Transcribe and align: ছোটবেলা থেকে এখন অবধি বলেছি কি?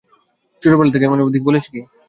ছোটবেলা 0.61 0.91
থেকে 0.93 1.05
এখন 1.07 1.19
অবধি 1.23 1.39
বলেছি 1.47 1.69
কি? 1.73 1.81